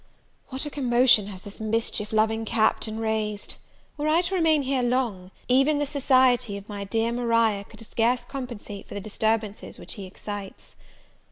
What 0.49 0.65
a 0.65 0.71
commotion 0.71 1.27
has 1.27 1.43
this 1.43 1.59
mischief 1.61 2.11
loving 2.11 2.43
Captain 2.43 2.99
raised! 2.99 3.57
Were 3.97 4.07
I 4.07 4.21
to 4.21 4.33
remain 4.33 4.63
here 4.63 4.81
long, 4.81 5.29
even 5.47 5.77
the 5.77 5.85
society 5.85 6.57
of 6.57 6.67
my 6.67 6.83
dear 6.85 7.11
Maria 7.11 7.63
could 7.63 7.85
scarce 7.85 8.25
compensate 8.25 8.87
for 8.87 8.95
the 8.95 8.99
disturbances 8.99 9.77
which 9.77 9.93
he 9.93 10.07
excites. 10.07 10.75